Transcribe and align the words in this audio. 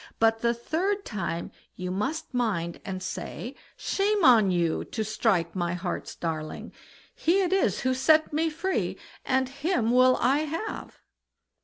But 0.17 0.41
the 0.41 0.55
third 0.55 1.05
time 1.05 1.51
you 1.75 1.91
must 1.91 2.33
mind 2.33 2.81
and 2.83 3.03
say, 3.03 3.53
'Shame 3.77 4.25
on 4.25 4.49
you! 4.49 4.83
to 4.85 5.03
strike 5.03 5.55
my 5.55 5.75
heart's 5.75 6.15
darling; 6.15 6.73
he 7.13 7.43
it 7.43 7.53
is 7.53 7.81
who 7.81 7.93
set 7.93 8.33
me 8.33 8.49
free, 8.49 8.97
and 9.23 9.47
him 9.47 9.91
will 9.91 10.17
I 10.19 10.39
have! 10.39 11.01